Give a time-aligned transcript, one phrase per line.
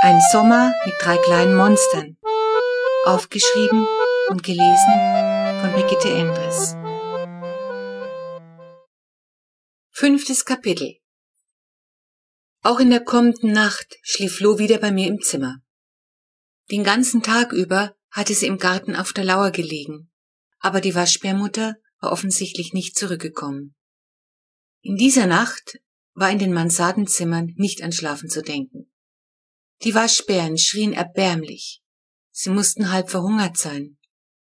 [0.00, 2.16] Ein Sommer mit drei kleinen Monstern.
[3.04, 3.84] Aufgeschrieben
[4.28, 4.94] und gelesen
[5.60, 6.76] von Brigitte Endres.
[9.90, 11.00] Fünftes Kapitel.
[12.62, 15.56] Auch in der kommenden Nacht schlief Flo wieder bei mir im Zimmer.
[16.70, 20.12] Den ganzen Tag über hatte sie im Garten auf der Lauer gelegen,
[20.60, 23.74] aber die Waschbärmutter war offensichtlich nicht zurückgekommen.
[24.80, 25.80] In dieser Nacht
[26.14, 28.92] war in den Mansardenzimmern nicht an Schlafen zu denken.
[29.84, 31.82] Die Waschbären schrien erbärmlich.
[32.32, 33.98] Sie mussten halb verhungert sein.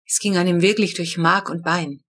[0.06, 2.04] Es ging einem wirklich durch Mark und Bein.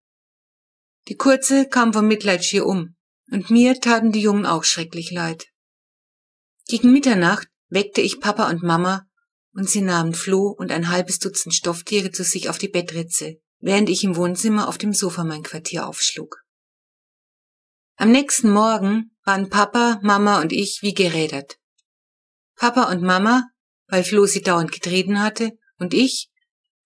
[1.08, 2.96] Die Kurze kam vom Mitleid schier um,
[3.30, 5.46] und mir taten die Jungen auch schrecklich leid.
[6.66, 9.06] Gegen Mitternacht weckte ich Papa und Mama,
[9.54, 13.88] und sie nahmen Floh und ein halbes Dutzend Stofftiere zu sich auf die Bettritze, während
[13.88, 16.42] ich im Wohnzimmer auf dem Sofa mein Quartier aufschlug.
[17.96, 21.58] Am nächsten Morgen waren Papa, Mama und ich wie gerädert.
[22.62, 23.50] Papa und Mama,
[23.88, 26.30] weil Flo sie dauernd getreten hatte, und ich,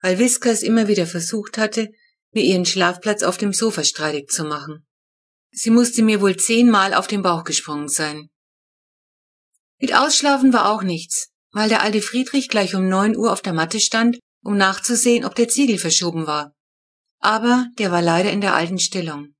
[0.01, 1.91] weil Whiskers immer wieder versucht hatte,
[2.31, 4.87] mir ihren Schlafplatz auf dem Sofa streitig zu machen.
[5.51, 8.31] Sie musste mir wohl zehnmal auf den Bauch gesprungen sein.
[9.79, 13.53] Mit Ausschlafen war auch nichts, weil der alte Friedrich gleich um neun Uhr auf der
[13.53, 16.55] Matte stand, um nachzusehen, ob der Ziegel verschoben war.
[17.19, 19.35] Aber der war leider in der alten Stellung.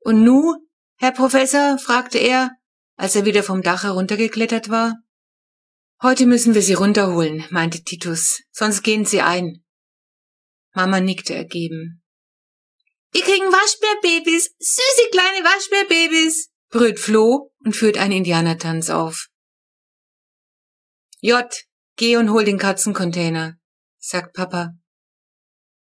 [0.00, 0.56] Und nu,
[0.96, 1.78] Herr Professor?
[1.78, 2.50] fragte er,
[2.96, 4.96] als er wieder vom Dach heruntergeklettert war.
[6.02, 9.64] Heute müssen wir sie runterholen, meinte Titus, sonst gehen sie ein.
[10.74, 12.02] Mama nickte ergeben.
[13.12, 19.28] Wir kriegen Waschbärbabys, süße kleine Waschbärbabys, brüllt Flo und führt einen Indianertanz auf.
[21.20, 21.46] J,
[21.96, 23.56] geh und hol den Katzencontainer,
[23.98, 24.74] sagt Papa.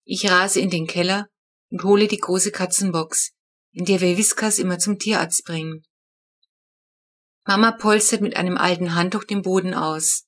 [0.04, 1.28] Ich rase in den Keller
[1.70, 3.32] und hole die große Katzenbox,
[3.72, 5.82] in der wir Whiskas immer zum Tierarzt bringen.
[7.48, 10.26] Mama polstert mit einem alten Handtuch den Boden aus.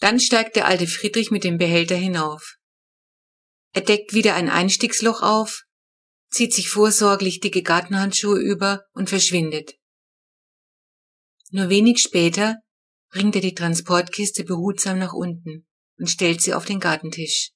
[0.00, 2.56] Dann steigt der alte Friedrich mit dem Behälter hinauf.
[3.72, 5.62] Er deckt wieder ein Einstiegsloch auf,
[6.30, 9.76] zieht sich vorsorglich dicke Gartenhandschuhe über und verschwindet.
[11.52, 12.56] Nur wenig später
[13.08, 17.52] bringt er die Transportkiste behutsam nach unten und stellt sie auf den Gartentisch.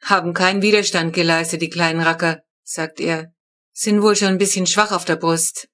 [0.00, 3.34] Haben keinen Widerstand geleistet, die kleinen Racker, sagt er,
[3.74, 5.68] sind wohl schon ein bisschen schwach auf der Brust.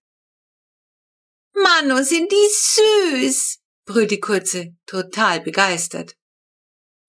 [1.54, 6.16] Mano, sind die süß, brüllt die Kurze, total begeistert.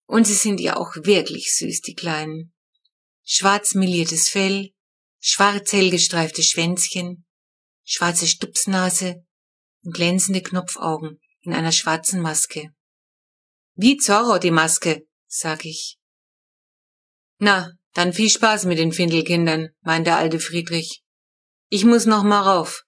[0.07, 2.53] Und sie sind ja auch wirklich süß, die Kleinen.
[3.23, 4.71] Schwarz meliertes Fell,
[5.19, 7.25] schwarz hellgestreifte Schwänzchen,
[7.83, 9.25] schwarze Stupsnase
[9.83, 12.69] und glänzende Knopfaugen in einer schwarzen Maske.
[13.73, 15.97] Wie Zorro die Maske, sag ich.
[17.39, 21.03] Na, dann viel Spaß mit den Findelkindern, meint der alte Friedrich.
[21.69, 22.84] Ich muss noch mal rauf.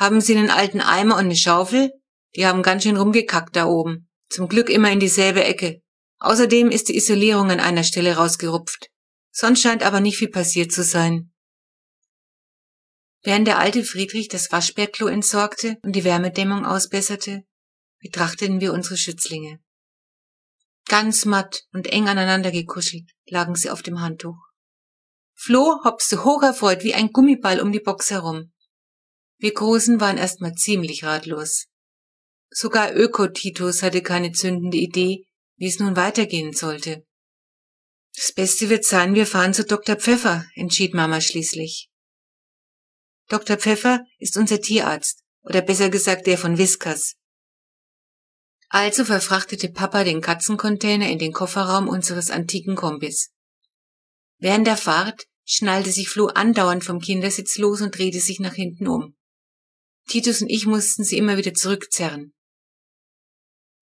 [0.00, 1.92] Haben Sie einen alten Eimer und eine Schaufel?
[2.34, 4.08] Die haben ganz schön rumgekackt da oben.
[4.30, 5.82] Zum Glück immer in dieselbe Ecke.
[6.20, 8.88] Außerdem ist die Isolierung an einer Stelle rausgerupft.
[9.30, 11.34] Sonst scheint aber nicht viel passiert zu sein.
[13.22, 17.42] Während der alte Friedrich das Waschbärklo entsorgte und die Wärmedämmung ausbesserte,
[18.00, 19.60] betrachteten wir unsere Schützlinge.
[20.86, 24.38] Ganz matt und eng aneinander gekuschelt lagen sie auf dem Handtuch.
[25.34, 28.50] Flo hopste hocherfreut wie ein Gummiball um die Box herum.
[29.40, 31.66] Wir Großen waren erstmal ziemlich ratlos.
[32.50, 35.24] Sogar Öko-Titus hatte keine zündende Idee,
[35.56, 37.06] wie es nun weitergehen sollte.
[38.14, 39.96] Das Beste wird sein, wir fahren zu Dr.
[39.96, 41.88] Pfeffer, entschied Mama schließlich.
[43.28, 43.56] Dr.
[43.56, 47.14] Pfeffer ist unser Tierarzt, oder besser gesagt der von Whiskers.
[48.68, 53.30] Also verfrachtete Papa den Katzencontainer in den Kofferraum unseres antiken Kombis.
[54.38, 58.86] Während der Fahrt schnallte sich Flo andauernd vom Kindersitz los und drehte sich nach hinten
[58.86, 59.16] um.
[60.10, 62.34] Titus und ich mussten sie immer wieder zurückzerren.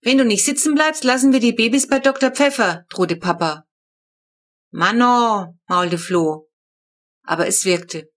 [0.00, 2.30] Wenn du nicht sitzen bleibst, lassen wir die Babys bei Dr.
[2.30, 3.64] Pfeffer, drohte Papa.
[4.70, 6.48] Mano, maulte Flo.
[7.22, 8.10] Aber es wirkte.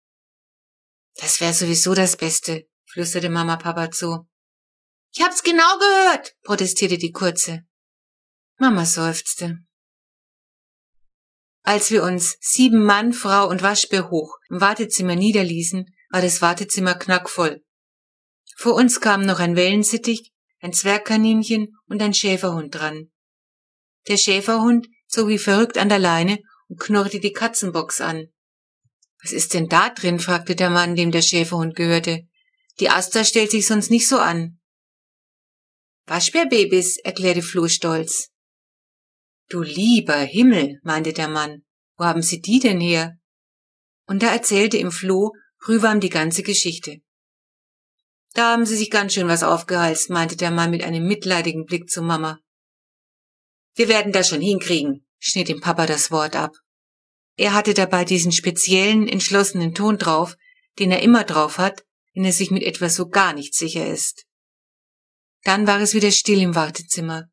[1.16, 4.27] Das wäre sowieso das Beste, flüsterte Mama Papa zu.
[5.13, 7.63] Ich hab's genau gehört, protestierte die Kurze.
[8.57, 9.57] Mama seufzte.
[11.63, 16.95] Als wir uns sieben Mann, Frau und Waschbär hoch im Wartezimmer niederließen, war das Wartezimmer
[16.95, 17.63] knackvoll.
[18.62, 23.10] Vor uns kamen noch ein Wellensittich, ein Zwergkaninchen und ein Schäferhund dran.
[24.08, 26.38] Der Schäferhund zog wie verrückt an der Leine
[26.68, 28.28] und knurrte die Katzenbox an.
[29.24, 30.19] Was ist denn da drin?
[30.19, 32.28] fragte der Mann, dem der Schäferhund gehörte.
[32.80, 34.60] Die Asta stellt sich sonst nicht so an.
[36.06, 38.30] Waschbärbabys, erklärte Flo stolz.
[39.50, 41.63] Du lieber Himmel, meinte der Mann.
[41.98, 43.18] Wo haben Sie die denn her?
[44.06, 47.02] Und da erzählte ihm Flo Brühwarm die ganze Geschichte.
[48.33, 51.89] Da haben Sie sich ganz schön was aufgehalst, meinte der Mann mit einem mitleidigen Blick
[51.89, 52.39] zu Mama.
[53.75, 56.51] Wir werden das schon hinkriegen, schnitt dem Papa das Wort ab.
[57.38, 60.36] Er hatte dabei diesen speziellen, entschlossenen Ton drauf,
[60.80, 61.83] den er immer drauf hat,
[62.13, 64.25] wenn er sich mit etwas so gar nicht sicher ist.
[65.44, 67.30] Dann war es wieder still im Wartezimmer.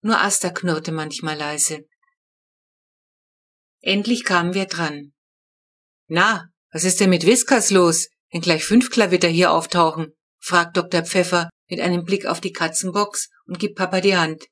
[0.00, 1.84] Nur Asta knurrte manchmal leise.
[3.80, 5.12] Endlich kamen wir dran.
[6.08, 10.12] Na, was ist denn mit Whiskers los, wenn gleich fünf Klavitter hier auftauchen?
[10.42, 11.04] Fragt Dr.
[11.04, 14.44] Pfeffer mit einem Blick auf die Katzenbox und gibt Papa die Hand.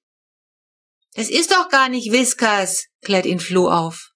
[1.15, 4.13] Das ist doch gar nicht Whiskers, klärt ihn Flo auf.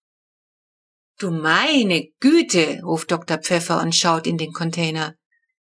[1.19, 3.38] Du meine Güte, ruft Dr.
[3.38, 5.17] Pfeffer und schaut in den Container.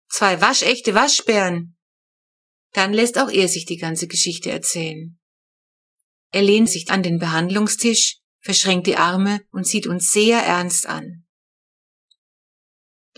[0.09, 1.77] Zwei waschechte Waschbären.
[2.73, 5.19] Dann lässt auch er sich die ganze Geschichte erzählen.
[6.31, 11.28] Er lehnt sich an den Behandlungstisch, verschränkt die Arme und sieht uns sehr ernst an.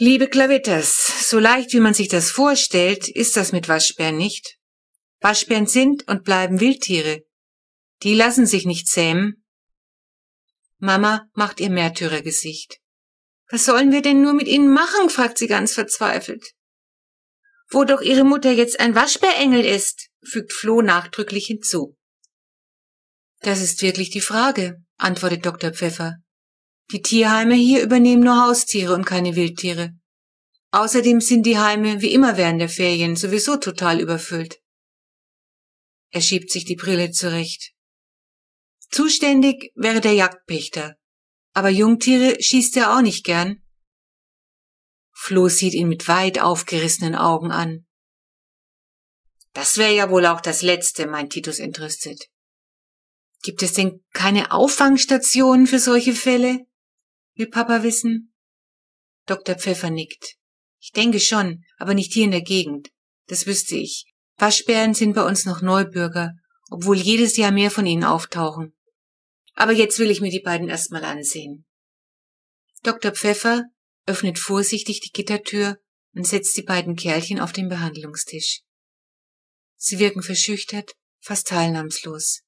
[0.02, 4.56] Liebe Klavitters, so leicht wie man sich das vorstellt, ist das mit Waschbären nicht.
[5.20, 7.20] Waschbären sind und bleiben Wildtiere.
[8.02, 9.44] Die lassen sich nicht zähmen.
[10.79, 12.79] Mama macht ihr Märtyrergesicht.
[13.50, 15.11] Was sollen wir denn nur mit ihnen machen?
[15.11, 16.55] fragt sie ganz verzweifelt.
[17.69, 21.99] Wo doch ihre Mutter jetzt ein Waschbärengel ist, fügt Flo nachdrücklich hinzu.
[23.41, 25.73] Das ist wirklich die Frage, antwortet Dr.
[25.75, 26.17] Pfeffer.
[26.93, 29.93] Die Tierheime hier übernehmen nur Haustiere und keine Wildtiere.
[30.73, 34.61] Außerdem sind die Heime wie immer während der Ferien sowieso total überfüllt.
[36.11, 37.73] Er schiebt sich die Brille zurecht.
[38.91, 40.97] Zuständig wäre der Jagdpächter,
[41.53, 43.63] aber Jungtiere schießt er auch nicht gern.
[45.13, 47.87] Flo sieht ihn mit weit aufgerissenen Augen an.
[49.53, 52.29] Das wäre ja wohl auch das Letzte, meint Titus entrüstet.
[53.43, 56.67] Gibt es denn keine Auffangstationen für solche Fälle?
[57.35, 58.32] Will Papa wissen?
[59.27, 59.55] Dr.
[59.55, 60.37] Pfeffer nickt.
[60.81, 62.91] Ich denke schon, aber nicht hier in der Gegend.
[63.27, 64.06] Das wüsste ich.
[64.37, 66.32] Waschbären sind bei uns noch Neubürger,
[66.71, 68.75] obwohl jedes Jahr mehr von ihnen auftauchen.
[69.55, 71.67] Aber jetzt will ich mir die beiden erstmal ansehen.
[72.82, 73.12] Dr.
[73.12, 73.65] Pfeffer
[74.06, 75.79] öffnet vorsichtig die Gittertür
[76.15, 78.62] und setzt die beiden Kerlchen auf den Behandlungstisch.
[79.76, 82.41] Sie wirken verschüchtert, fast teilnahmslos.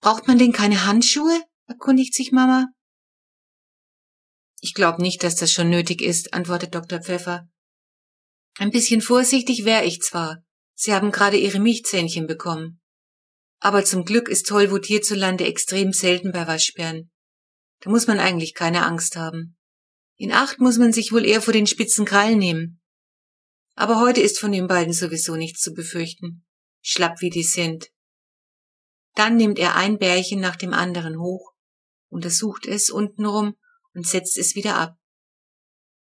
[0.00, 1.42] Braucht man denn keine Handschuhe?
[1.66, 2.68] erkundigt sich Mama.
[4.66, 7.00] Ich glaube nicht, dass das schon nötig ist, antwortet Dr.
[7.00, 7.48] Pfeffer.
[8.58, 10.42] Ein bisschen vorsichtig wäre ich zwar.
[10.74, 12.80] Sie haben gerade Ihre Milchzähnchen bekommen.
[13.60, 17.12] Aber zum Glück ist Tollwut hierzulande extrem selten bei Waschbären.
[17.78, 19.56] Da muss man eigentlich keine Angst haben.
[20.16, 22.80] In Acht muss man sich wohl eher vor den spitzen Krallen nehmen.
[23.76, 26.44] Aber heute ist von den beiden sowieso nichts zu befürchten.
[26.82, 27.86] Schlapp wie die sind.
[29.14, 31.52] Dann nimmt er ein Bärchen nach dem anderen hoch,
[32.08, 33.54] untersucht es untenrum
[33.96, 34.94] und setzt es wieder ab.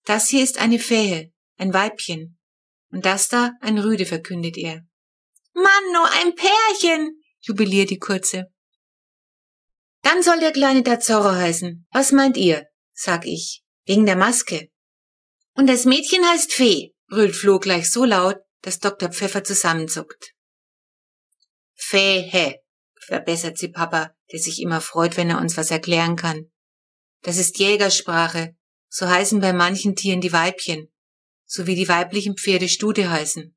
[0.05, 2.39] Das hier ist eine Fähe, ein Weibchen.
[2.89, 4.81] Und das da ein Rüde, verkündet er.
[5.53, 8.45] Mann, nur ein Pärchen, jubiliert die Kurze.
[10.01, 11.87] Dann soll der Kleine da Zorro heißen.
[11.91, 12.67] Was meint ihr?
[12.93, 14.69] sag ich, wegen der Maske.
[15.55, 19.09] Und das Mädchen heißt Fee, brüllt Flo gleich so laut, dass Dr.
[19.09, 20.33] Pfeffer zusammenzuckt.
[21.73, 22.59] Fehe,
[22.99, 26.50] verbessert sie Papa, der sich immer freut, wenn er uns was erklären kann.
[27.21, 28.55] Das ist Jägersprache,
[28.89, 30.91] so heißen bei manchen Tieren die Weibchen,
[31.45, 33.55] so wie die weiblichen Pferde Stute heißen.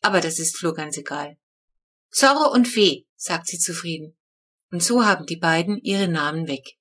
[0.00, 1.36] Aber das ist Flo ganz egal.
[2.10, 4.16] Zorro und Fee, sagt sie zufrieden.
[4.70, 6.76] Und so haben die beiden ihre Namen weg.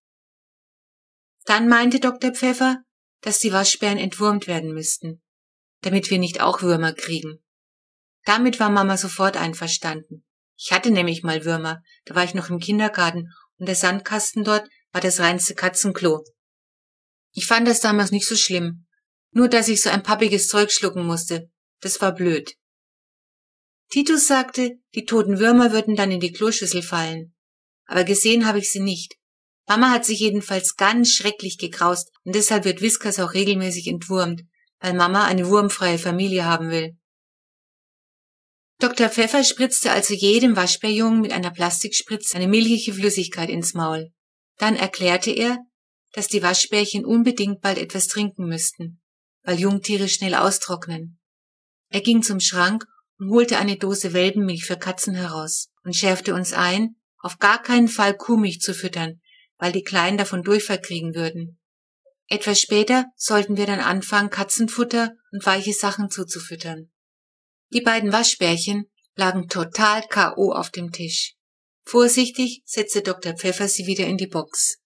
[1.46, 2.32] Dann meinte Dr.
[2.32, 2.84] Pfeffer,
[3.22, 5.22] dass die Waschbären entwurmt werden müssten,
[5.82, 7.44] damit wir nicht auch Würmer kriegen.
[8.26, 10.26] Damit war Mama sofort einverstanden.
[10.58, 14.68] Ich hatte nämlich mal Würmer, da war ich noch im Kindergarten und der Sandkasten dort
[14.98, 16.26] war das reinste Katzenklo.
[17.32, 18.88] Ich fand das damals nicht so schlimm,
[19.30, 21.52] nur dass ich so ein pappiges Zeug schlucken musste.
[21.82, 22.56] Das war blöd.
[23.92, 27.36] Titus sagte, die toten Würmer würden dann in die Kloschüssel fallen.
[27.86, 29.18] Aber gesehen habe ich sie nicht.
[29.68, 34.42] Mama hat sich jedenfalls ganz schrecklich gekraust und deshalb wird Whiskers auch regelmäßig entwurmt,
[34.80, 36.98] weil Mama eine wurmfreie Familie haben will.
[38.80, 39.10] Dr.
[39.10, 44.12] Pfeffer spritzte also jedem Waschbärjungen mit einer Plastikspritze eine milchige Flüssigkeit ins Maul.
[44.58, 45.58] Dann erklärte er,
[46.14, 49.02] dass die Waschbärchen unbedingt bald etwas trinken müssten,
[49.44, 51.20] weil Jungtiere schnell austrocknen.
[51.90, 52.86] Er ging zum Schrank
[53.20, 57.88] und holte eine Dose Welpenmilch für Katzen heraus und schärfte uns ein, auf gar keinen
[57.88, 59.22] Fall Kuhmilch zu füttern,
[59.58, 61.60] weil die Kleinen davon Durchfall kriegen würden.
[62.28, 66.92] Etwas später sollten wir dann anfangen, Katzenfutter und weiche Sachen zuzufüttern.
[67.74, 70.52] Die beiden Waschbärchen lagen total K.O.
[70.52, 71.37] auf dem Tisch.
[71.88, 73.34] Vorsichtig setzte Dr.
[73.34, 74.78] Pfeffer sie wieder in die Box.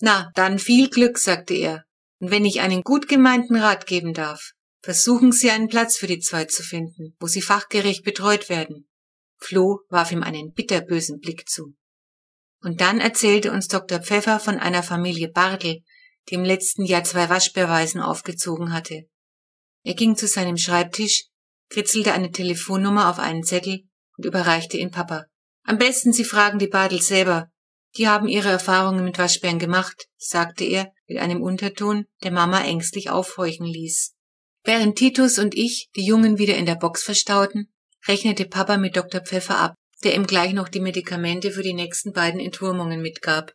[0.00, 1.84] Na, dann viel Glück, sagte er.
[2.20, 6.18] Und wenn ich einen gut gemeinten Rat geben darf, Versuchen Sie einen Platz für die
[6.18, 8.86] zwei zu finden, wo sie fachgerecht betreut werden.
[9.38, 11.74] Flo warf ihm einen bitterbösen Blick zu.
[12.60, 14.00] Und dann erzählte uns Dr.
[14.00, 15.80] Pfeffer von einer Familie Bartel,
[16.28, 19.04] die im letzten Jahr zwei Waschbärweisen aufgezogen hatte.
[19.84, 21.28] Er ging zu seinem Schreibtisch,
[21.70, 23.84] kritzelte eine Telefonnummer auf einen Zettel
[24.18, 25.24] und überreichte ihn Papa.
[25.64, 27.50] Am besten Sie fragen die Bartels selber.
[27.96, 33.10] Die haben ihre Erfahrungen mit Waschbären gemacht, sagte er mit einem Unterton, der Mama ängstlich
[33.10, 34.14] aufhorchen ließ.
[34.64, 37.72] Während Titus und ich die Jungen wieder in der Box verstauten,
[38.06, 39.20] rechnete Papa mit Dr.
[39.20, 43.52] Pfeffer ab, der ihm gleich noch die Medikamente für die nächsten beiden Entwurmungen mitgab.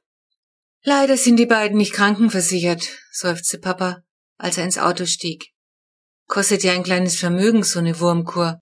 [0.84, 4.02] Leider sind die beiden nicht krankenversichert, seufzte Papa,
[4.38, 5.50] als er ins Auto stieg.
[6.28, 8.60] Kostet ja ein kleines Vermögen, so eine Wurmkur.